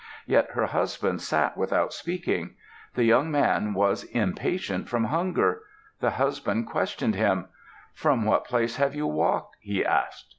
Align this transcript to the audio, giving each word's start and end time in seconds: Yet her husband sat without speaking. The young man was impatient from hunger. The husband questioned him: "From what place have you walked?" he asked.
Yet 0.25 0.49
her 0.53 0.65
husband 0.65 1.21
sat 1.21 1.55
without 1.55 1.93
speaking. 1.93 2.55
The 2.95 3.03
young 3.03 3.29
man 3.29 3.75
was 3.75 4.03
impatient 4.03 4.89
from 4.89 5.03
hunger. 5.03 5.61
The 5.99 6.09
husband 6.09 6.65
questioned 6.65 7.13
him: 7.13 7.49
"From 7.93 8.25
what 8.25 8.45
place 8.45 8.77
have 8.77 8.95
you 8.95 9.05
walked?" 9.05 9.57
he 9.61 9.85
asked. 9.85 10.29